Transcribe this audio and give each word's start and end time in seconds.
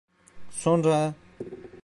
Sonra... 0.63 1.13